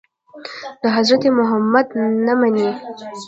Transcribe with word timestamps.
د 0.81 0.83
حضرت 0.97 1.23
محمد 1.37 1.87
نه 2.25 2.33
مني. 2.39 2.69